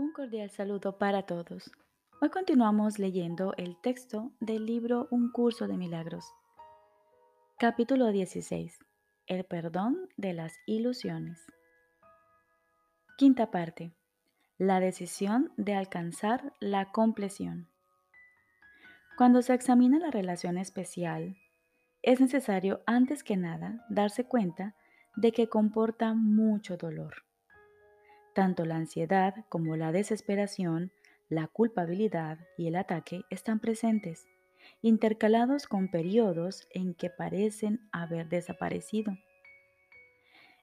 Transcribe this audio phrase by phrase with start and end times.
[0.00, 1.70] Un cordial saludo para todos.
[2.22, 6.24] Hoy continuamos leyendo el texto del libro Un curso de milagros.
[7.58, 8.78] Capítulo 16.
[9.26, 11.44] El perdón de las ilusiones.
[13.18, 13.92] Quinta parte.
[14.56, 17.68] La decisión de alcanzar la compleción.
[19.18, 21.36] Cuando se examina la relación especial,
[22.00, 24.74] es necesario antes que nada darse cuenta
[25.14, 27.29] de que comporta mucho dolor.
[28.34, 30.92] Tanto la ansiedad como la desesperación,
[31.28, 34.26] la culpabilidad y el ataque están presentes,
[34.82, 39.12] intercalados con periodos en que parecen haber desaparecido.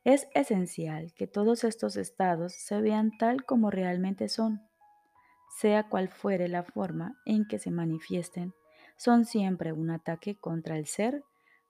[0.06, 4.62] Es esencial que todos estos estados se vean tal como realmente son.
[5.60, 8.54] Sea cual fuere la forma en que se manifiesten,
[8.96, 11.24] son siempre un ataque contra el ser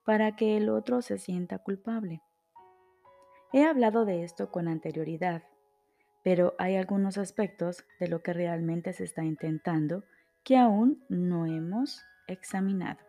[0.05, 2.21] para que el otro se sienta culpable.
[3.53, 5.43] He hablado de esto con anterioridad
[6.23, 10.03] pero hay algunos aspectos de lo que realmente se está intentando
[10.43, 12.99] que aún no hemos examinado.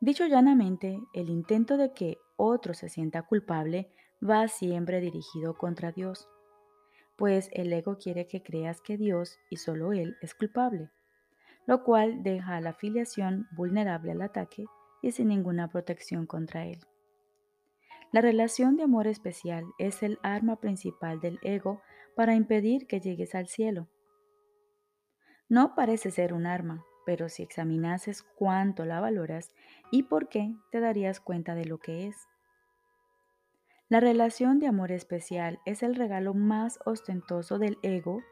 [0.00, 3.90] Dicho llanamente, el intento de que otro se sienta culpable
[4.22, 6.28] va siempre dirigido contra Dios,
[7.16, 10.90] pues el ego quiere que creas que Dios y solo Él es culpable,
[11.66, 14.66] lo cual deja a la filiación vulnerable al ataque
[15.02, 16.78] y sin ninguna protección contra Él.
[18.10, 21.82] La relación de amor especial es el arma principal del ego
[22.16, 23.88] para impedir que llegues al cielo.
[25.48, 29.52] No parece ser un arma, pero si examinases cuánto la valoras
[29.90, 32.28] y por qué, te darías cuenta de lo que es.
[33.90, 38.22] La relación de amor especial es el regalo más ostentoso del ego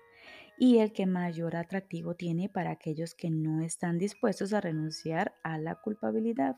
[0.59, 5.59] y el que mayor atractivo tiene para aquellos que no están dispuestos a renunciar a
[5.59, 6.57] la culpabilidad.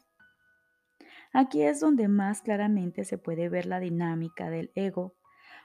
[1.32, 5.14] Aquí es donde más claramente se puede ver la dinámica del ego,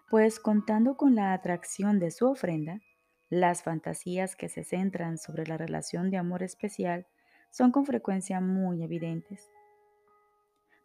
[0.09, 2.81] pues contando con la atracción de su ofrenda,
[3.29, 7.07] las fantasías que se centran sobre la relación de amor especial
[7.49, 9.49] son con frecuencia muy evidentes.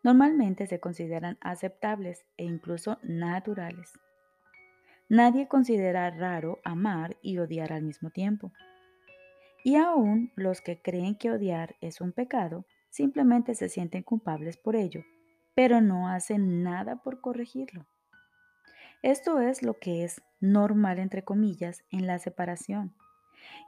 [0.02, 3.98] Normalmente se consideran aceptables e incluso naturales.
[5.08, 8.52] Nadie considera raro amar y odiar al mismo tiempo.
[9.64, 14.76] Y aún los que creen que odiar es un pecado, simplemente se sienten culpables por
[14.76, 15.04] ello,
[15.54, 17.86] pero no hacen nada por corregirlo.
[19.02, 22.94] Esto es lo que es normal, entre comillas, en la separación.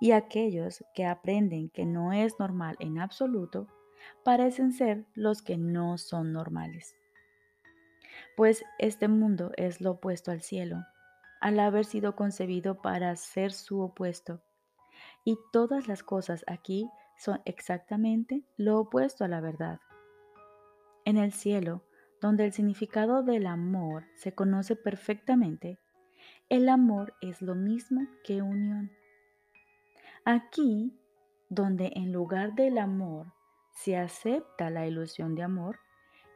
[0.00, 3.68] Y aquellos que aprenden que no es normal en absoluto,
[4.24, 6.96] parecen ser los que no son normales.
[8.36, 10.84] Pues este mundo es lo opuesto al cielo,
[11.40, 14.42] al haber sido concebido para ser su opuesto.
[15.24, 16.88] Y todas las cosas aquí
[17.20, 19.78] son exactamente lo opuesto a la verdad.
[21.04, 21.84] En el cielo,
[22.22, 25.78] donde el significado del amor se conoce perfectamente,
[26.48, 28.90] el amor es lo mismo que unión.
[30.24, 30.98] Aquí,
[31.50, 33.32] donde en lugar del amor
[33.74, 35.78] se acepta la ilusión de amor,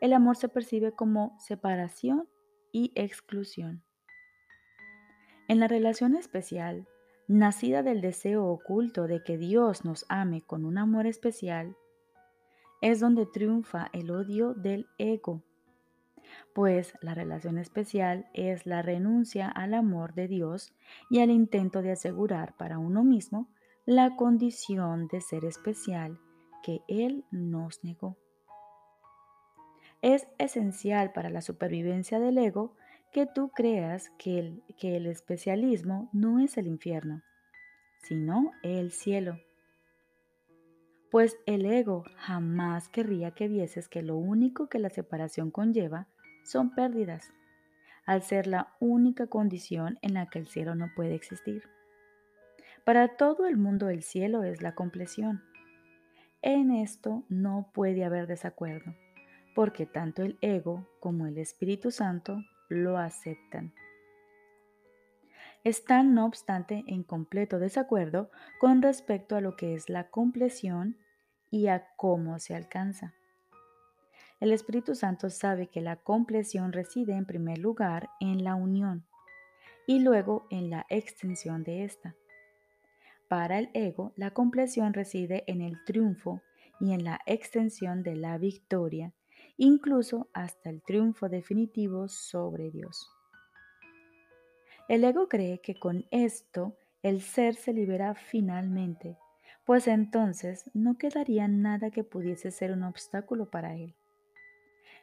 [0.02, 2.28] el amor se percibe como separación
[2.72, 3.82] y exclusión.
[5.48, 6.86] En la relación especial,
[7.26, 11.76] nacida del deseo oculto de que Dios nos ame con un amor especial,
[12.80, 15.42] es donde triunfa el odio del ego,
[16.52, 20.74] pues la relación especial es la renuncia al amor de Dios
[21.10, 23.48] y al intento de asegurar para uno mismo
[23.86, 26.18] la condición de ser especial
[26.62, 28.16] que Él nos negó.
[30.00, 32.76] Es esencial para la supervivencia del ego
[33.14, 37.22] que tú creas que el, que el especialismo no es el infierno,
[38.02, 39.38] sino el cielo.
[41.12, 46.08] Pues el ego jamás querría que vieses que lo único que la separación conlleva
[46.42, 47.32] son pérdidas,
[48.04, 51.62] al ser la única condición en la que el cielo no puede existir.
[52.84, 55.44] Para todo el mundo el cielo es la compleción.
[56.42, 58.92] En esto no puede haber desacuerdo,
[59.54, 63.72] porque tanto el ego como el Espíritu Santo lo aceptan.
[65.64, 68.30] Están, no obstante, en completo desacuerdo
[68.60, 70.98] con respecto a lo que es la compleción
[71.50, 73.14] y a cómo se alcanza.
[74.40, 79.06] El Espíritu Santo sabe que la compleción reside en primer lugar en la unión
[79.86, 82.14] y luego en la extensión de ésta.
[83.28, 86.42] Para el ego, la compleción reside en el triunfo
[86.78, 89.12] y en la extensión de la victoria
[89.56, 93.10] incluso hasta el triunfo definitivo sobre Dios.
[94.88, 99.16] El ego cree que con esto el ser se libera finalmente,
[99.64, 103.94] pues entonces no quedaría nada que pudiese ser un obstáculo para él.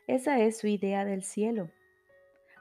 [0.08, 1.70] Esa es su idea del cielo.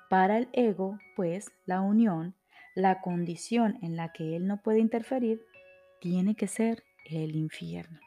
[0.09, 2.35] Para el ego, pues, la unión,
[2.75, 5.41] la condición en la que Él no puede interferir
[6.01, 8.01] tiene que ser el infierno.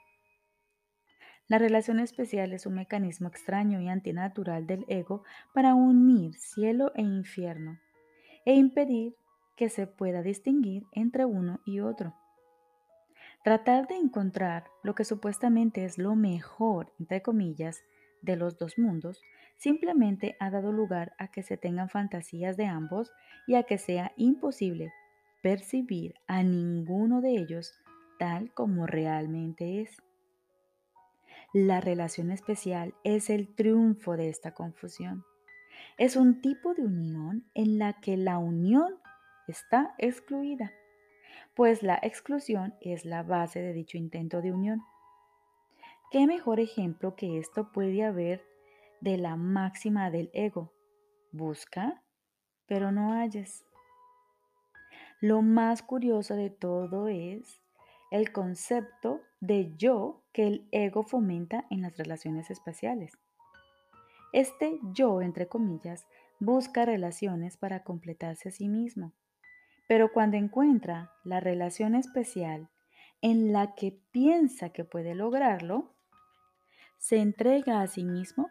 [1.47, 5.23] La relación especial es un mecanismo extraño y antinatural del ego
[5.53, 7.79] para unir cielo e infierno
[8.45, 9.15] e impedir
[9.55, 12.15] que se pueda distinguir entre uno y otro.
[13.43, 17.83] Tratar de encontrar lo que supuestamente es lo mejor, entre comillas,
[18.21, 19.21] de los dos mundos,
[19.57, 23.11] simplemente ha dado lugar a que se tengan fantasías de ambos
[23.45, 24.93] y a que sea imposible
[25.41, 27.73] percibir a ninguno de ellos
[28.17, 30.01] tal como realmente es.
[31.53, 35.23] La relación especial es el triunfo de esta confusión.
[35.97, 38.95] Es un tipo de unión en la que la unión
[39.47, 40.71] está excluida
[41.55, 44.81] pues la exclusión es la base de dicho intento de unión.
[46.11, 48.43] ¿Qué mejor ejemplo que esto puede haber
[49.01, 50.73] de la máxima del ego?
[51.31, 52.03] Busca,
[52.67, 53.65] pero no halles.
[55.21, 57.61] Lo más curioso de todo es
[58.13, 63.17] el concepto de yo que el ego fomenta en las relaciones espaciales.
[64.31, 66.07] Este yo, entre comillas,
[66.39, 69.13] busca relaciones para completarse a sí mismo
[69.87, 72.69] pero cuando encuentra la relación especial
[73.21, 75.93] en la que piensa que puede lograrlo,
[76.97, 78.49] se entrega a sí mismo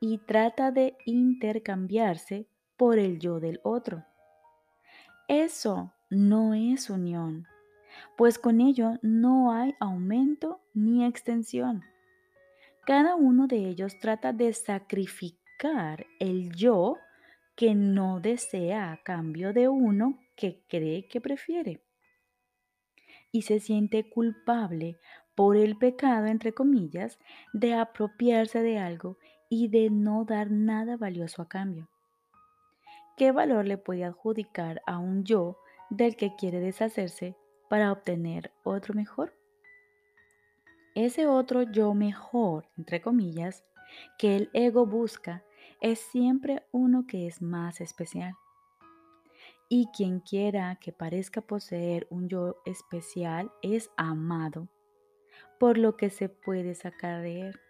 [0.00, 2.46] y trata de intercambiarse
[2.76, 4.04] por el yo del otro.
[5.28, 7.46] Eso no es unión,
[8.16, 11.82] pues con ello no hay aumento ni extensión.
[12.84, 16.96] Cada uno de ellos trata de sacrificar el yo
[17.54, 21.82] que no desea a cambio de uno que cree que prefiere.
[23.32, 24.98] Y se siente culpable
[25.34, 27.18] por el pecado, entre comillas,
[27.52, 31.88] de apropiarse de algo y de no dar nada valioso a cambio.
[33.16, 35.58] ¿Qué valor le puede adjudicar a un yo
[35.90, 37.36] del que quiere deshacerse
[37.70, 39.32] para obtener otro mejor?
[40.96, 43.64] Ese otro yo mejor, entre comillas,
[44.18, 45.44] que el ego busca
[45.80, 48.34] es siempre uno que es más especial.
[49.68, 54.68] Y quien quiera que parezca poseer un yo especial es amado,
[55.60, 57.60] por lo que se puede sacar de él.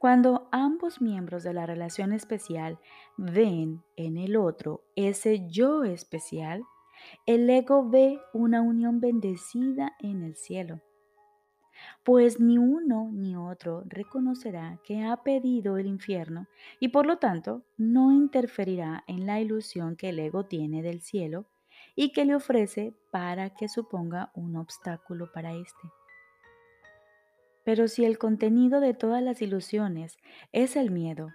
[0.00, 2.80] Cuando ambos miembros de la relación especial
[3.16, 6.64] ven en el otro ese yo especial,
[7.26, 10.80] el ego ve una unión bendecida en el cielo
[12.02, 16.48] pues ni uno ni otro reconocerá que ha pedido el infierno
[16.80, 21.46] y por lo tanto no interferirá en la ilusión que el ego tiene del cielo
[21.94, 25.88] y que le ofrece para que suponga un obstáculo para éste.
[27.64, 30.16] Pero si el contenido de todas las ilusiones
[30.52, 31.28] es el miedo,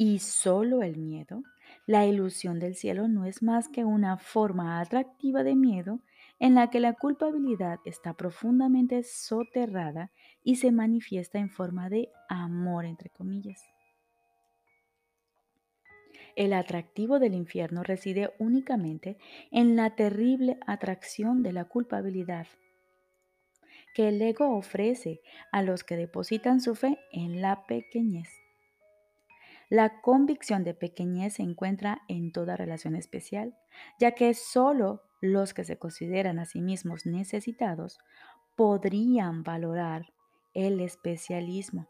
[0.00, 1.42] y solo el miedo,
[1.88, 6.00] la ilusión del cielo no es más que una forma atractiva de miedo
[6.38, 10.12] en la que la culpabilidad está profundamente soterrada
[10.44, 13.62] y se manifiesta en forma de amor, entre comillas.
[16.36, 19.16] El atractivo del infierno reside únicamente
[19.50, 22.48] en la terrible atracción de la culpabilidad
[23.94, 28.28] que el ego ofrece a los que depositan su fe en la pequeñez.
[29.68, 33.56] La convicción de pequeñez se encuentra en toda relación especial,
[33.98, 37.98] ya que solo los que se consideran a sí mismos necesitados
[38.56, 40.12] podrían valorar
[40.54, 41.88] el especialismo.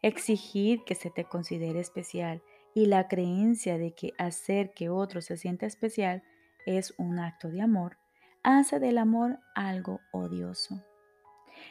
[0.00, 2.42] Exigir que se te considere especial
[2.74, 6.22] y la creencia de que hacer que otro se sienta especial
[6.66, 7.98] es un acto de amor
[8.42, 10.82] hace del amor algo odioso.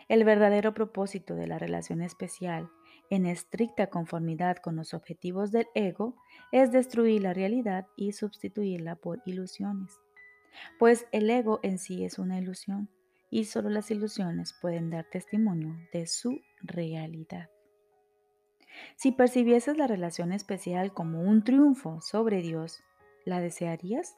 [0.08, 2.70] El verdadero propósito de la relación especial
[3.12, 6.16] en estricta conformidad con los objetivos del ego
[6.52, 10.00] es destruir la realidad y sustituirla por ilusiones.
[10.80, 12.90] Pues el ego en sí es una ilusión
[13.30, 17.50] y solo las ilusiones pueden dar testimonio de su realidad.
[18.96, 22.82] Si percibieses la relación especial como un triunfo sobre Dios,
[23.26, 24.16] ¿la desearías?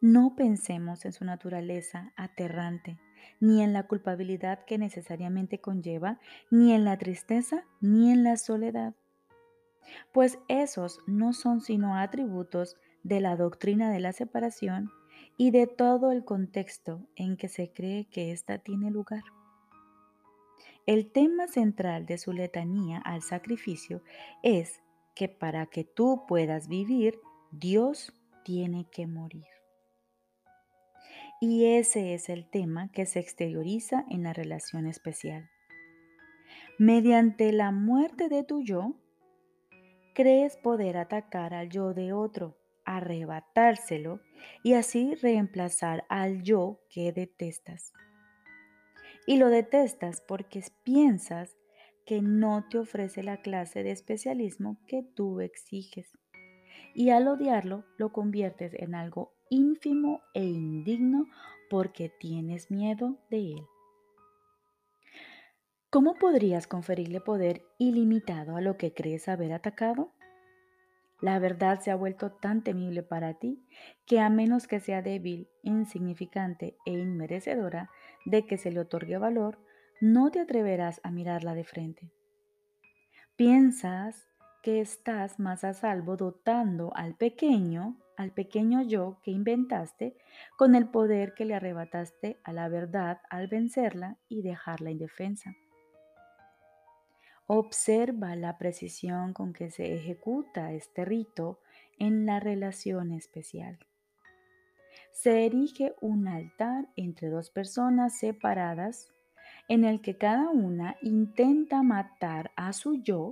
[0.00, 3.00] No pensemos en su naturaleza aterrante
[3.40, 6.20] ni en la culpabilidad que necesariamente conlleva,
[6.50, 8.94] ni en la tristeza, ni en la soledad.
[10.12, 14.90] Pues esos no son sino atributos de la doctrina de la separación
[15.36, 19.22] y de todo el contexto en que se cree que ésta tiene lugar.
[20.86, 24.02] El tema central de su letanía al sacrificio
[24.42, 24.82] es
[25.14, 27.18] que para que tú puedas vivir,
[27.50, 28.12] Dios
[28.44, 29.55] tiene que morir.
[31.40, 35.50] Y ese es el tema que se exterioriza en la relación especial.
[36.78, 38.94] Mediante la muerte de tu yo,
[40.14, 44.20] crees poder atacar al yo de otro, arrebatárselo
[44.62, 47.92] y así reemplazar al yo que detestas.
[49.26, 51.54] Y lo detestas porque piensas
[52.06, 56.16] que no te ofrece la clase de especialismo que tú exiges.
[56.94, 61.26] Y al odiarlo lo conviertes en algo ínfimo e indigno
[61.70, 63.66] porque tienes miedo de él.
[65.90, 70.12] ¿Cómo podrías conferirle poder ilimitado a lo que crees haber atacado?
[71.20, 73.64] La verdad se ha vuelto tan temible para ti
[74.04, 77.90] que a menos que sea débil, insignificante e inmerecedora
[78.26, 79.58] de que se le otorgue valor,
[80.00, 82.10] no te atreverás a mirarla de frente.
[83.36, 84.28] Piensas
[84.62, 90.16] que estás más a salvo dotando al pequeño, al pequeño yo que inventaste,
[90.56, 95.54] con el poder que le arrebataste a la verdad al vencerla y dejarla indefensa.
[97.46, 101.60] Observa la precisión con que se ejecuta este rito
[101.98, 103.78] en la relación especial.
[105.12, 109.12] Se erige un altar entre dos personas separadas
[109.68, 113.30] en el que cada una intenta matar a su yo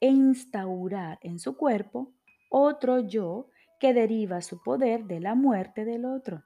[0.00, 2.12] e instaurar en su cuerpo
[2.48, 3.49] otro yo
[3.80, 6.44] que deriva su poder de la muerte del otro.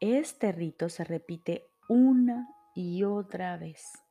[0.00, 4.02] Este rito se repite una y otra vez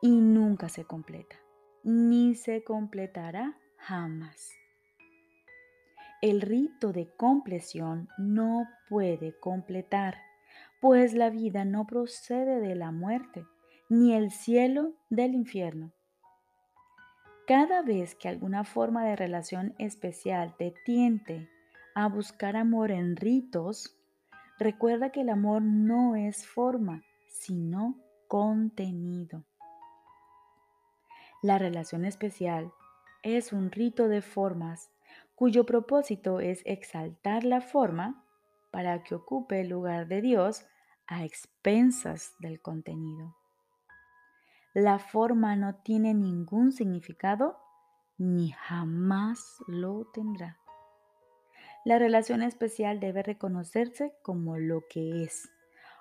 [0.00, 1.36] y nunca se completa,
[1.82, 4.52] ni se completará jamás.
[6.22, 10.18] El rito de compleción no puede completar,
[10.80, 13.44] pues la vida no procede de la muerte,
[13.88, 15.95] ni el cielo del infierno.
[17.46, 21.48] Cada vez que alguna forma de relación especial te tiente
[21.94, 23.96] a buscar amor en ritos,
[24.58, 27.94] recuerda que el amor no es forma, sino
[28.26, 29.44] contenido.
[31.40, 32.72] La relación especial
[33.22, 34.90] es un rito de formas
[35.36, 38.24] cuyo propósito es exaltar la forma
[38.72, 40.66] para que ocupe el lugar de Dios
[41.06, 43.36] a expensas del contenido.
[44.78, 47.56] La forma no tiene ningún significado
[48.18, 50.58] ni jamás lo tendrá.
[51.86, 55.50] La relación especial debe reconocerse como lo que es,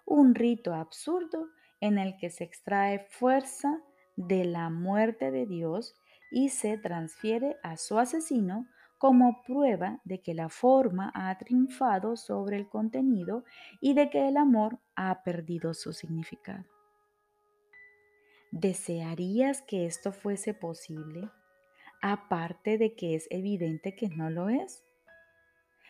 [0.05, 1.47] un rito absurdo
[1.79, 3.79] en el que se extrae fuerza
[4.17, 5.95] de la muerte de Dios
[6.29, 8.67] y se transfiere a su asesino
[8.97, 13.45] como prueba de que la forma ha triunfado sobre el contenido
[13.79, 16.74] y de que el amor ha perdido su significado.
[18.57, 21.29] ¿Desearías que esto fuese posible?
[22.01, 24.81] Aparte de que es evidente que no lo es.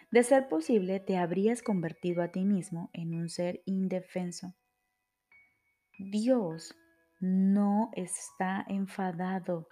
[0.10, 4.55] De ser posible, te habrías convertido a ti mismo en un ser indefenso.
[6.00, 6.75] Dios
[7.19, 9.67] no está enfadado.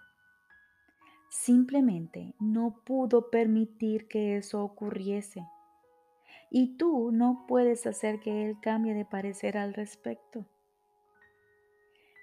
[1.31, 5.43] Simplemente no pudo permitir que eso ocurriese.
[6.51, 10.45] Y tú no puedes hacer que Él cambie de parecer al respecto.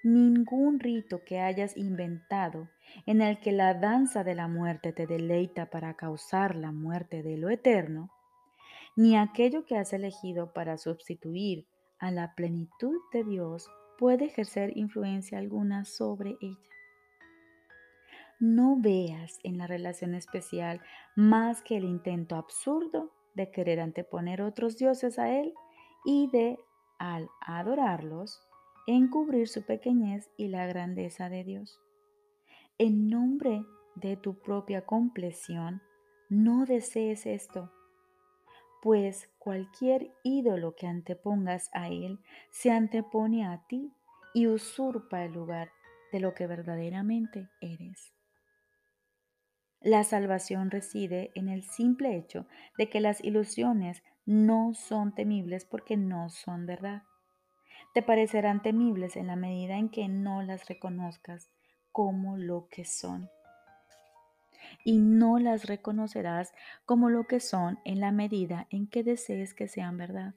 [0.02, 2.71] Ningún rito que hayas inventado
[3.04, 7.37] en el que la danza de la muerte te deleita para causar la muerte de
[7.37, 8.11] lo eterno,
[8.97, 11.66] ni aquello que has elegido para sustituir
[11.99, 16.57] a la plenitud de Dios puede ejercer influencia alguna sobre ella.
[18.38, 20.80] No veas en la relación especial
[21.14, 25.52] más que el intento absurdo de querer anteponer otros dioses a él
[26.07, 26.59] y de,
[26.99, 28.40] al adorarlos,
[28.87, 31.80] encubrir su pequeñez y la grandeza de Dios.
[32.78, 35.82] En nombre de tu propia compleción,
[36.28, 37.70] no desees esto
[38.80, 42.18] pues cualquier ídolo que antepongas a él
[42.50, 43.92] se antepone a ti
[44.32, 45.70] y usurpa el lugar
[46.12, 48.12] de lo que verdaderamente eres.
[49.80, 52.46] La salvación reside en el simple hecho
[52.76, 57.02] de que las ilusiones no son temibles porque no son verdad.
[57.92, 61.50] Te parecerán temibles en la medida en que no las reconozcas
[61.92, 63.28] como lo que son
[64.85, 66.52] y no las reconocerás
[66.85, 70.35] como lo que son en la medida en que desees que sean verdad.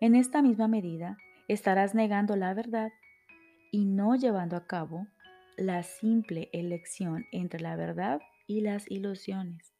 [0.00, 2.90] En esta misma medida estarás negando la verdad
[3.72, 5.06] y no llevando a cabo
[5.56, 9.74] la simple elección entre la verdad y las ilusiones,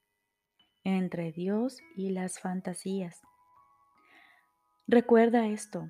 [0.85, 3.23] entre Dios y las fantasías.
[4.93, 5.89] Recuerda esto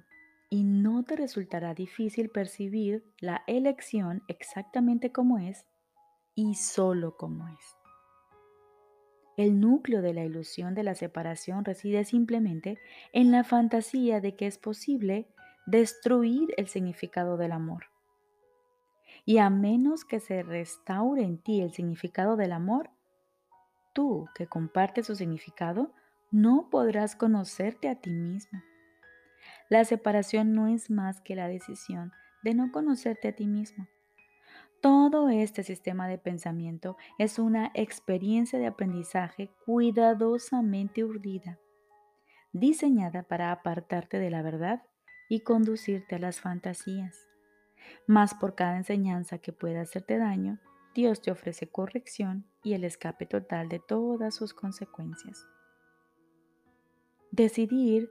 [0.50, 5.64] y no te resultará difícil percibir la elección exactamente como es
[6.34, 7.76] y solo como es.
[9.38, 12.78] El núcleo de la ilusión de la separación reside simplemente
[13.14, 15.32] en la fantasía de que es posible
[15.64, 17.86] destruir el significado del amor.
[19.24, 22.90] Y a menos que se restaure en ti el significado del amor,
[23.94, 25.94] tú que compartes su significado,
[26.30, 28.60] no podrás conocerte a ti mismo.
[29.70, 32.12] La separación no es más que la decisión
[32.42, 33.86] de no conocerte a ti mismo.
[34.82, 41.60] Todo este sistema de pensamiento es una experiencia de aprendizaje cuidadosamente urdida,
[42.52, 44.82] diseñada para apartarte de la verdad
[45.28, 47.28] y conducirte a las fantasías.
[48.08, 50.58] Mas por cada enseñanza que pueda hacerte daño,
[50.96, 55.46] Dios te ofrece corrección y el escape total de todas sus consecuencias.
[57.30, 58.10] Decidir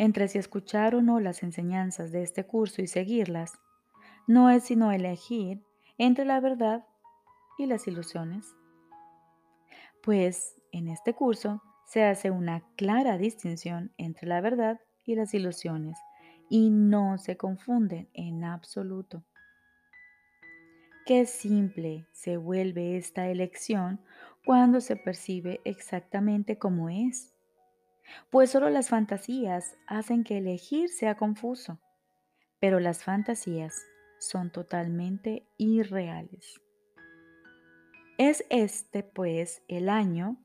[0.00, 3.60] entre si escuchar o no las enseñanzas de este curso y seguirlas
[4.26, 5.62] no es sino elegir
[5.98, 6.86] entre la verdad
[7.58, 8.46] y las ilusiones.
[10.02, 15.98] Pues en este curso se hace una clara distinción entre la verdad y las ilusiones
[16.48, 19.22] y no se confunden en absoluto.
[21.04, 24.00] Qué simple se vuelve esta elección
[24.46, 27.29] cuando se percibe exactamente como es,
[28.30, 31.80] pues solo las fantasías hacen que elegir sea confuso,
[32.60, 33.74] pero las fantasías
[34.18, 36.60] son totalmente irreales.
[38.18, 40.36] Es este, pues, el año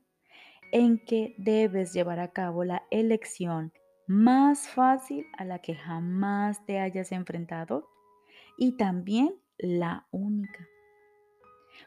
[0.72, 3.72] en que debes llevar a cabo la elección
[4.06, 7.88] más fácil a la que jamás te hayas enfrentado
[8.56, 10.66] y también la única.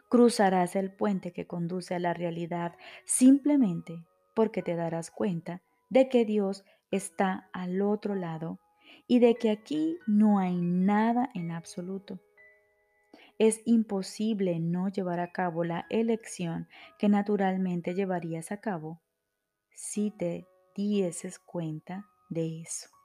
[0.09, 4.05] Cruzarás el puente que conduce a la realidad simplemente
[4.35, 8.59] porque te darás cuenta de que Dios está al otro lado
[9.07, 12.19] y de que aquí no hay nada en absoluto.
[13.37, 16.67] Es imposible no llevar a cabo la elección
[16.97, 19.01] que naturalmente llevarías a cabo
[19.71, 22.98] si te dieses cuenta de eso.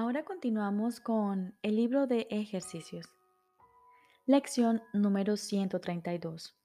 [0.00, 3.06] Ahora continuamos con el libro de ejercicios.
[4.24, 6.58] Lección número 132.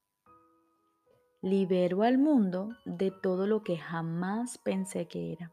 [1.41, 5.51] Libero al mundo de todo lo que jamás pensé que era.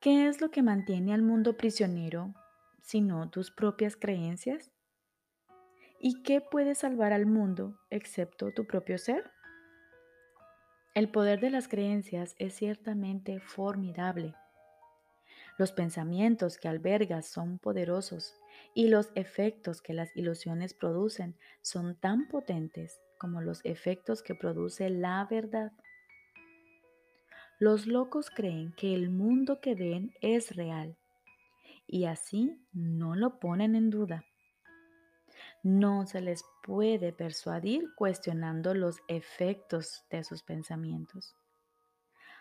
[0.00, 2.34] ¿Qué es lo que mantiene al mundo prisionero
[2.82, 4.72] sino tus propias creencias?
[6.00, 9.30] ¿Y qué puede salvar al mundo excepto tu propio ser?
[10.94, 14.34] El poder de las creencias es ciertamente formidable.
[15.56, 18.34] Los pensamientos que albergas son poderosos
[18.74, 24.90] y los efectos que las ilusiones producen son tan potentes como los efectos que produce
[24.90, 25.72] la verdad.
[27.60, 30.96] Los locos creen que el mundo que ven es real
[31.86, 34.24] y así no lo ponen en duda.
[35.62, 41.36] No se les puede persuadir cuestionando los efectos de sus pensamientos.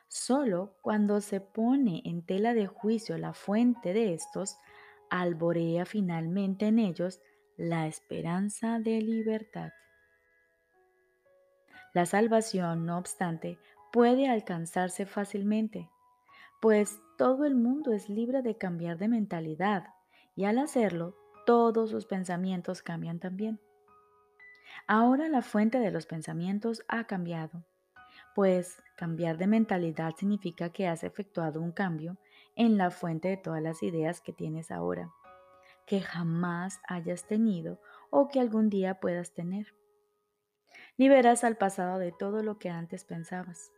[0.07, 4.57] Solo cuando se pone en tela de juicio la fuente de estos,
[5.09, 7.21] alborea finalmente en ellos
[7.57, 9.71] la esperanza de libertad.
[11.93, 13.59] La salvación, no obstante,
[13.91, 15.89] puede alcanzarse fácilmente,
[16.59, 19.93] pues todo el mundo es libre de cambiar de mentalidad
[20.35, 23.59] y al hacerlo, todos sus pensamientos cambian también.
[24.87, 27.63] Ahora la fuente de los pensamientos ha cambiado,
[28.35, 32.17] pues cambiar de mentalidad significa que has efectuado un cambio
[32.55, 35.11] en la fuente de todas las ideas que tienes ahora,
[35.85, 39.75] que jamás hayas tenido o que algún día puedas tener.
[40.97, 43.71] Liberas al pasado de todo lo que antes pensabas.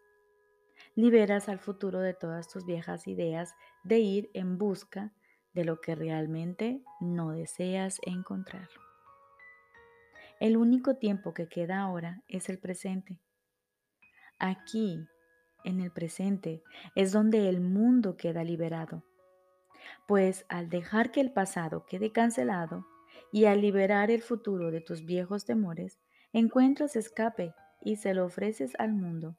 [0.96, 5.14] Liberas al futuro de todas tus viejas ideas de ir en busca
[5.54, 8.68] de lo que realmente no deseas encontrar.
[10.42, 13.22] El único tiempo que queda ahora es el presente.
[14.40, 15.08] Aquí
[15.64, 16.64] en el presente
[16.96, 19.04] es donde el mundo queda liberado.
[20.08, 22.86] Pues al dejar que el pasado quede cancelado
[23.32, 26.00] y al liberar el futuro de tus viejos temores,
[26.34, 29.38] encuentras escape y se lo ofreces al mundo.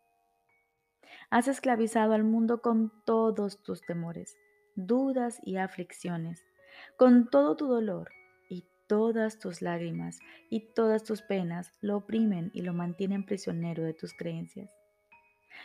[1.30, 4.36] Has esclavizado al mundo con todos tus temores,
[4.76, 6.44] dudas y aflicciones,
[6.96, 8.10] con todo tu dolor
[8.48, 10.18] y todas tus lágrimas
[10.50, 14.70] y todas tus penas lo oprimen y lo mantienen prisionero de tus creencias.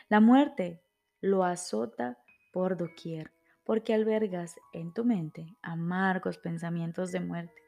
[0.10, 0.82] La muerte
[1.22, 2.18] lo azota
[2.52, 3.32] por doquier,
[3.64, 7.62] porque albergas en tu mente amargos pensamientos de muerte.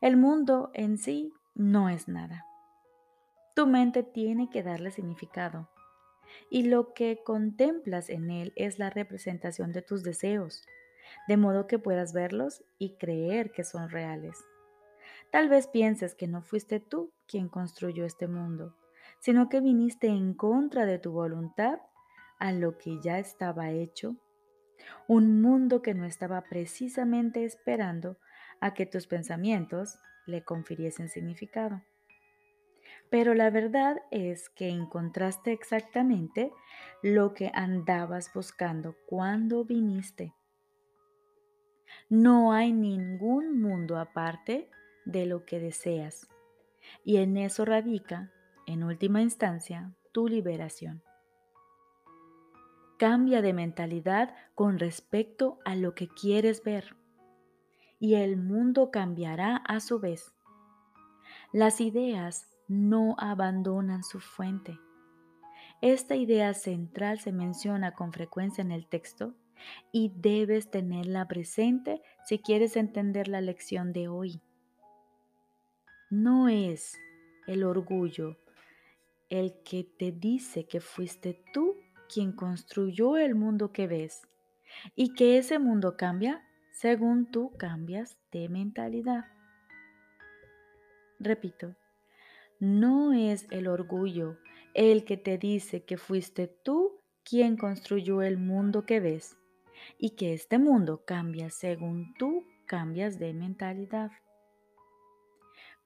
[0.00, 2.44] El mundo en sí no es nada.
[3.54, 5.68] Tu mente tiene que darle significado,
[6.50, 10.62] y lo que contemplas en él es la representación de tus deseos,
[11.28, 14.44] de modo que puedas verlos y creer que son reales.
[15.30, 18.74] Tal vez pienses que no fuiste tú quien construyó este mundo,
[19.20, 21.80] sino que viniste en contra de tu voluntad
[22.38, 24.16] a lo que ya estaba hecho,
[25.08, 28.18] un mundo que no estaba precisamente esperando
[28.60, 31.82] a que tus pensamientos le confiriesen significado.
[33.10, 36.52] Pero la verdad es que encontraste exactamente
[37.02, 40.34] lo que andabas buscando cuando viniste.
[42.08, 44.68] No hay ningún mundo aparte
[45.04, 46.28] de lo que deseas.
[47.04, 48.32] Y en eso radica,
[48.66, 51.02] en última instancia, tu liberación.
[52.98, 56.96] Cambia de mentalidad con respecto a lo que quieres ver.
[57.98, 60.34] Y el mundo cambiará a su vez.
[61.52, 64.78] Las ideas no abandonan su fuente.
[65.82, 69.34] Esta idea central se menciona con frecuencia en el texto
[69.92, 74.40] y debes tenerla presente si quieres entender la lección de hoy.
[76.10, 76.98] No es
[77.46, 78.38] el orgullo
[79.28, 81.76] el que te dice que fuiste tú
[82.12, 84.22] quien construyó el mundo que ves
[84.94, 89.24] y que ese mundo cambia según tú cambias de mentalidad.
[91.18, 91.74] Repito,
[92.60, 94.38] no es el orgullo
[94.74, 99.36] el que te dice que fuiste tú quien construyó el mundo que ves
[99.98, 104.10] y que este mundo cambia según tú cambias de mentalidad.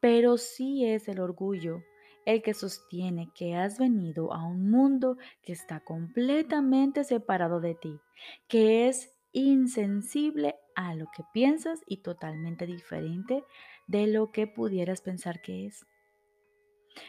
[0.01, 1.83] Pero sí es el orgullo
[2.27, 8.01] el que sostiene que has venido a un mundo que está completamente separado de ti,
[8.49, 13.45] que es insensible a lo que piensas y totalmente diferente
[13.87, 15.87] de lo que pudieras pensar que es.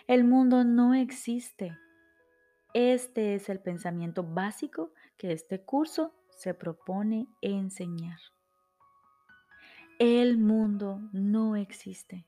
[0.08, 1.78] El mundo no existe.
[2.74, 8.20] Este es el pensamiento básico que este curso se propone enseñar.
[10.00, 12.26] El mundo no existe.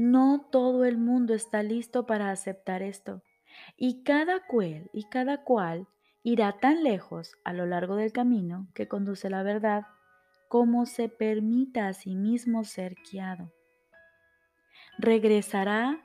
[0.00, 3.24] No todo el mundo está listo para aceptar esto
[3.76, 5.88] y cada cual y cada cual
[6.22, 9.88] irá tan lejos a lo largo del camino que conduce la verdad
[10.46, 13.52] como se permita a sí mismo ser guiado.
[14.98, 16.00] Regresará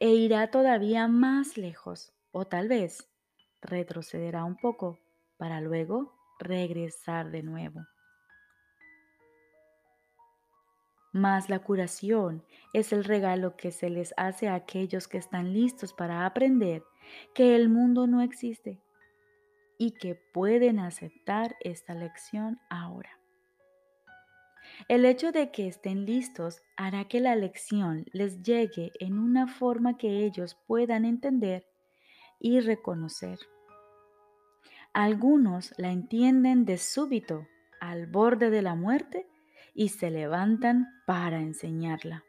[0.00, 3.08] e irá todavía más lejos o tal vez
[3.62, 4.98] retrocederá un poco
[5.36, 7.86] para luego regresar de nuevo.
[11.12, 15.92] Mas la curación es el regalo que se les hace a aquellos que están listos
[15.92, 16.84] para aprender
[17.34, 18.80] que el mundo no existe
[19.78, 23.18] y que pueden aceptar esta lección ahora.
[24.88, 29.96] El hecho de que estén listos hará que la lección les llegue en una forma
[29.96, 31.66] que ellos puedan entender
[32.38, 33.38] y reconocer.
[34.92, 37.46] Algunos la entienden de súbito,
[37.80, 39.29] al borde de la muerte,
[39.74, 42.24] y se levantan para enseñarla.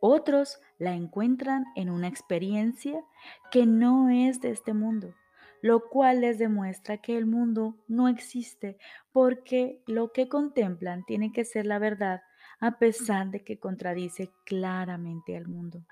[0.00, 3.02] Otros la encuentran en una experiencia
[3.50, 5.14] que no es de este mundo,
[5.62, 8.78] lo cual les demuestra que el mundo no existe
[9.12, 12.22] porque lo que contemplan tiene que ser la verdad
[12.60, 15.84] a pesar de que contradice claramente al mundo.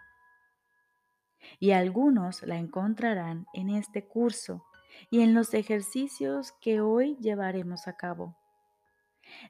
[1.59, 4.65] Y algunos la encontrarán en este curso
[5.11, 8.37] y en los ejercicios que hoy llevaremos a cabo.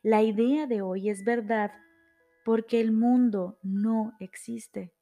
[0.03, 1.73] La idea de hoy es verdad
[2.45, 4.93] porque el mundo no existe.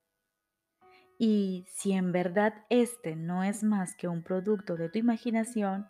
[1.18, 5.86] Y si en verdad este no es más que un producto de tu imaginación,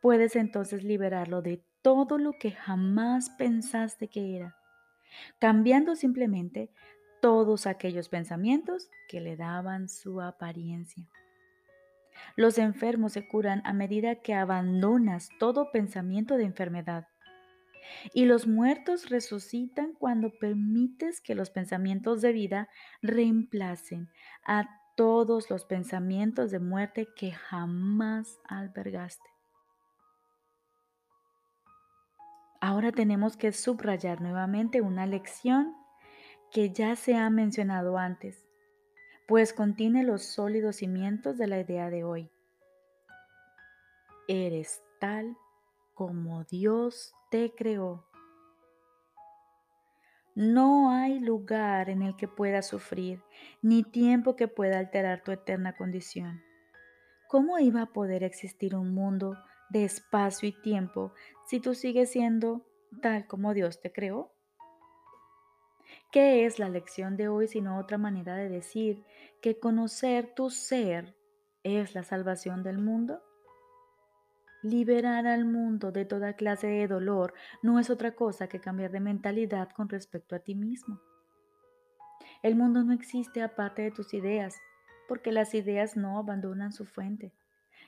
[0.00, 4.56] puedes entonces liberarlo de todo lo que jamás pensaste que era,
[5.38, 6.70] cambiando simplemente
[7.20, 11.08] todos aquellos pensamientos que le daban su apariencia.
[12.36, 17.08] Los enfermos se curan a medida que abandonas todo pensamiento de enfermedad.
[18.12, 22.68] Y los muertos resucitan cuando permites que los pensamientos de vida
[23.02, 24.08] reemplacen
[24.44, 24.64] a
[24.96, 29.28] todos los pensamientos de muerte que jamás albergaste.
[32.60, 35.74] Ahora tenemos que subrayar nuevamente una lección
[36.50, 38.44] que ya se ha mencionado antes
[39.26, 42.30] pues contiene los sólidos cimientos de la idea de hoy.
[44.28, 45.36] Eres tal
[45.94, 48.06] como Dios te creó.
[50.36, 53.24] No hay lugar en el que puedas sufrir,
[53.60, 56.44] ni tiempo que pueda alterar tu eterna condición.
[57.26, 59.36] ¿Cómo iba a poder existir un mundo
[59.68, 61.12] de espacio y tiempo
[61.48, 62.64] si tú sigues siendo
[63.02, 64.32] tal como Dios te creó?
[66.12, 69.04] ¿Qué es la lección de hoy sino otra manera de decir
[69.42, 71.16] que conocer tu ser
[71.64, 73.24] es la salvación del mundo?
[74.64, 79.00] Liberar al mundo de toda clase de dolor no es otra cosa que cambiar de
[79.00, 81.02] mentalidad con respecto a ti mismo.
[82.42, 84.56] El mundo no existe aparte de tus ideas,
[85.06, 87.34] porque las ideas no abandonan su fuente,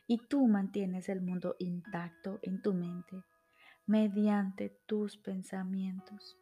[0.06, 3.24] y tú mantienes el mundo intacto en tu mente
[3.86, 6.36] mediante tus pensamientos.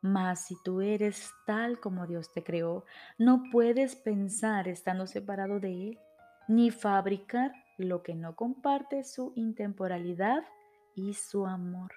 [0.00, 2.84] Mas si tú eres tal como Dios te creó,
[3.16, 5.98] no puedes pensar estando separado de Él,
[6.48, 10.44] ni fabricar lo que no comparte su intemporalidad
[10.94, 11.92] y su amor.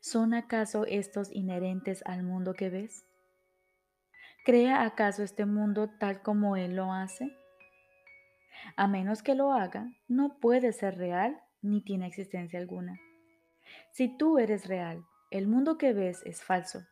[0.00, 3.06] ¿Son acaso estos inherentes al mundo que ves?
[4.44, 7.36] ¿Crea acaso este mundo tal como Él lo hace?
[8.76, 12.98] A menos que lo haga, no puede ser real ni tiene existencia alguna.
[13.92, 16.84] Si tú eres real, el mundo que ves es falso,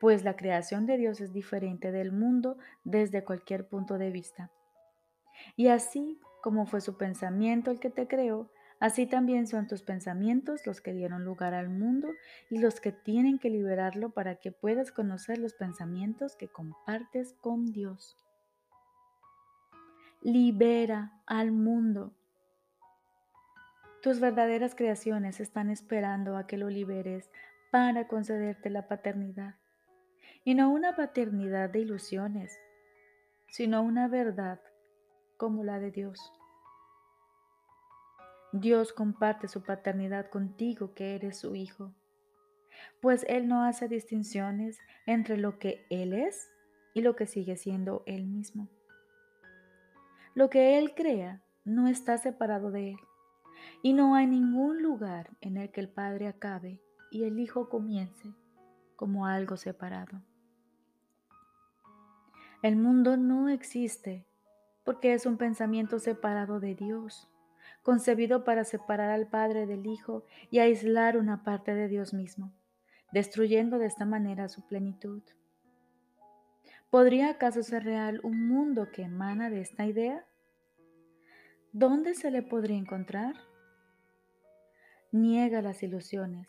[0.00, 4.50] pues la creación de Dios es diferente del mundo desde cualquier punto de vista.
[5.56, 10.66] Y así como fue su pensamiento el que te creó, así también son tus pensamientos
[10.66, 12.08] los que dieron lugar al mundo
[12.48, 17.66] y los que tienen que liberarlo para que puedas conocer los pensamientos que compartes con
[17.66, 18.16] Dios.
[20.22, 22.14] Libera al mundo.
[24.02, 27.30] Tus verdaderas creaciones están esperando a que lo liberes
[27.70, 29.56] para concederte la paternidad.
[30.42, 32.58] Y no una paternidad de ilusiones,
[33.50, 34.60] sino una verdad
[35.40, 36.34] como la de Dios.
[38.52, 41.94] Dios comparte su paternidad contigo que eres su hijo,
[43.00, 46.52] pues Él no hace distinciones entre lo que Él es
[46.92, 48.68] y lo que sigue siendo Él mismo.
[50.34, 52.98] Lo que Él crea no está separado de Él,
[53.82, 58.34] y no hay ningún lugar en el que el Padre acabe y el Hijo comience
[58.94, 60.20] como algo separado.
[62.62, 64.26] El mundo no existe
[64.84, 67.28] porque es un pensamiento separado de Dios,
[67.82, 72.52] concebido para separar al Padre del Hijo y aislar una parte de Dios mismo,
[73.12, 75.22] destruyendo de esta manera su plenitud.
[76.90, 80.24] ¿Podría acaso ser real un mundo que emana de esta idea?
[81.72, 83.36] ¿Dónde se le podría encontrar?
[85.12, 86.48] Niega las ilusiones,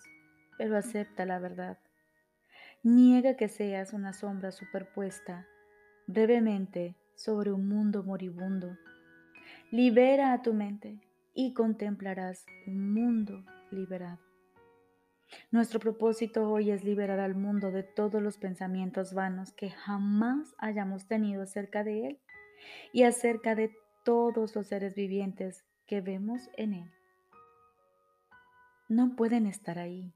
[0.57, 1.77] pero acepta la verdad.
[2.83, 5.47] Niega que seas una sombra superpuesta
[6.07, 8.77] brevemente sobre un mundo moribundo.
[9.69, 10.99] Libera a tu mente
[11.33, 14.19] y contemplarás un mundo liberado.
[15.51, 21.07] Nuestro propósito hoy es liberar al mundo de todos los pensamientos vanos que jamás hayamos
[21.07, 22.19] tenido acerca de él
[22.91, 23.71] y acerca de
[24.03, 26.91] todos los seres vivientes que vemos en él.
[28.89, 30.11] No pueden estar ahí,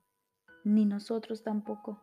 [0.63, 2.01] ni nosotros tampoco,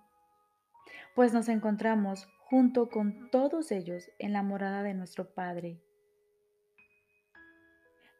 [1.14, 5.80] pues nos encontramos junto con todos ellos en la morada de nuestro Padre.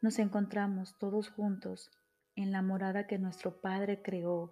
[0.01, 1.91] Nos encontramos todos juntos
[2.35, 4.51] en la morada que nuestro Padre creó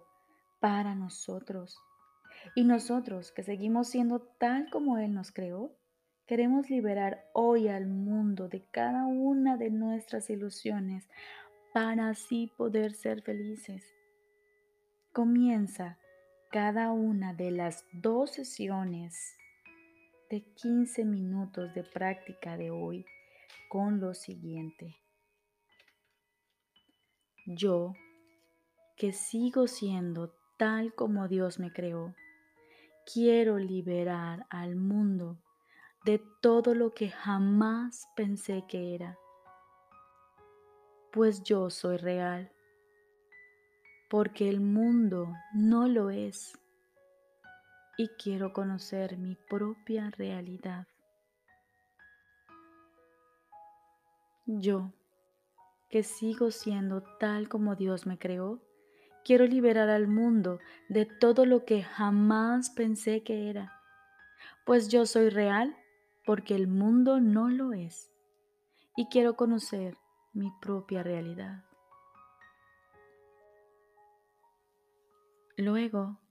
[0.60, 1.76] para nosotros.
[2.54, 5.74] Y nosotros, que seguimos siendo tal como Él nos creó,
[6.26, 11.08] queremos liberar hoy al mundo de cada una de nuestras ilusiones
[11.74, 13.82] para así poder ser felices.
[15.12, 15.98] Comienza
[16.52, 19.36] cada una de las dos sesiones
[20.32, 23.04] de 15 minutos de práctica de hoy
[23.68, 24.96] con lo siguiente.
[27.44, 27.92] Yo,
[28.96, 32.14] que sigo siendo tal como Dios me creó,
[33.04, 35.36] quiero liberar al mundo
[36.06, 39.18] de todo lo que jamás pensé que era,
[41.12, 42.50] pues yo soy real,
[44.08, 46.54] porque el mundo no lo es
[47.96, 50.86] y quiero conocer mi propia realidad.
[54.46, 54.92] Yo,
[55.90, 58.60] que sigo siendo tal como Dios me creó,
[59.24, 63.80] quiero liberar al mundo de todo lo que jamás pensé que era,
[64.64, 65.76] pues yo soy real
[66.24, 68.10] porque el mundo no lo es
[68.96, 69.96] y quiero conocer
[70.32, 71.64] mi propia realidad.
[75.56, 76.21] Luego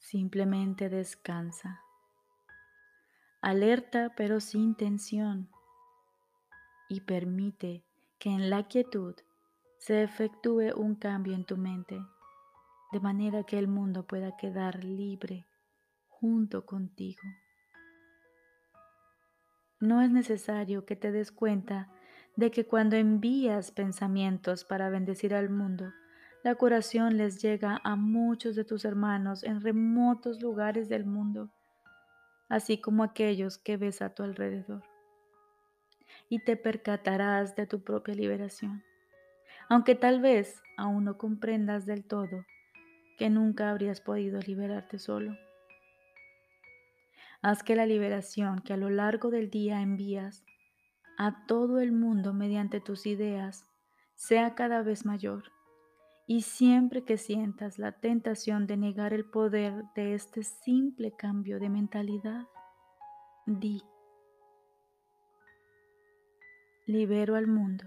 [0.00, 1.82] Simplemente descansa.
[3.42, 5.50] Alerta pero sin tensión.
[6.88, 7.84] Y permite
[8.18, 9.14] que en la quietud
[9.78, 12.00] se efectúe un cambio en tu mente,
[12.92, 15.46] de manera que el mundo pueda quedar libre
[16.08, 17.22] junto contigo.
[19.80, 21.88] No es necesario que te des cuenta
[22.36, 25.92] de que cuando envías pensamientos para bendecir al mundo,
[26.42, 31.50] la curación les llega a muchos de tus hermanos en remotos lugares del mundo,
[32.48, 34.82] así como aquellos que ves a tu alrededor.
[36.28, 38.84] y te percatarás de tu propia liberación,
[39.68, 42.44] aunque tal vez aún no comprendas del todo
[43.18, 45.36] que nunca habrías podido liberarte solo.
[47.42, 50.44] Haz que la liberación que a lo largo del día envías
[51.16, 53.66] a todo el mundo mediante tus ideas
[54.14, 55.44] sea cada vez mayor.
[56.30, 61.68] Y siempre que sientas la tentación de negar el poder de este simple cambio de
[61.68, 62.46] mentalidad,
[63.46, 63.82] di,
[66.86, 67.84] libero al mundo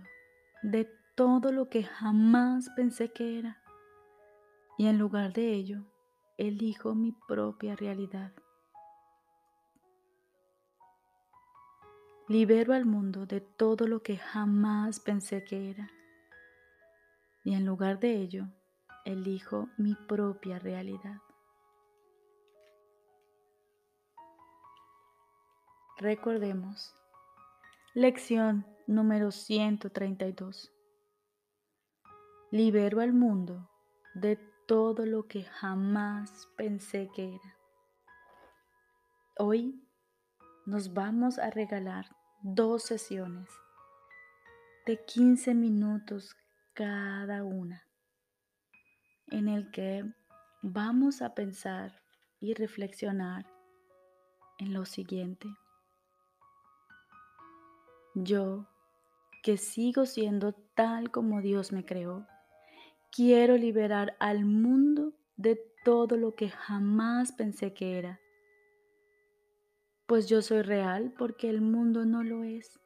[0.62, 3.62] de todo lo que jamás pensé que era
[4.78, 5.86] y en lugar de ello,
[6.38, 8.34] elijo mi propia realidad.
[12.28, 15.90] Libero al mundo de todo lo que jamás pensé que era
[17.44, 18.48] y en lugar de ello,
[19.06, 21.22] elijo mi propia realidad.
[25.98, 26.94] Recordemos,
[27.94, 30.72] lección número 132.
[32.52, 33.70] Libero al mundo
[34.14, 37.58] de todo lo que jamás pensé que era.
[39.38, 39.88] Hoy
[40.66, 42.06] nos vamos a regalar
[42.42, 43.50] dos sesiones
[44.86, 46.36] de 15 minutos
[46.74, 47.88] cada una,
[49.28, 50.04] en el que
[50.62, 52.02] vamos a pensar
[52.40, 53.46] y reflexionar
[54.58, 55.48] en lo siguiente.
[58.16, 58.68] Yo,
[59.44, 62.26] que sigo siendo tal como Dios me creó,
[63.12, 68.20] quiero liberar al mundo de todo lo que jamás pensé que era,
[70.08, 72.83] pues yo soy real porque el mundo no lo es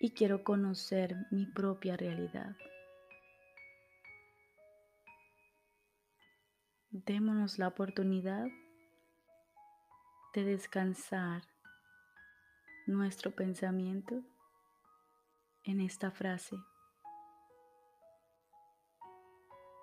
[0.00, 2.56] y quiero conocer mi propia realidad.
[6.90, 8.46] Démonos la oportunidad
[10.34, 11.42] de descansar
[12.86, 14.22] nuestro pensamiento
[15.64, 16.56] en esta frase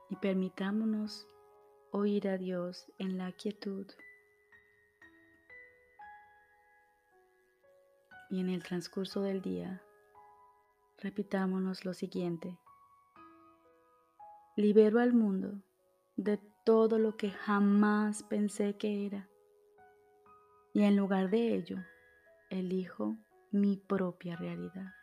[0.09, 1.27] y permitámonos
[1.91, 3.87] oír a Dios en la quietud
[8.29, 9.81] y en el transcurso del día
[10.97, 12.57] repitámonos lo siguiente.
[14.55, 15.61] Libero al mundo
[16.15, 19.29] de todo lo que jamás pensé que era
[20.73, 21.77] y en lugar de ello
[22.49, 23.15] elijo
[23.51, 24.93] mi propia realidad.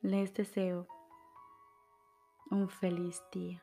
[0.00, 0.88] Les deseo
[2.50, 3.62] un feliz día.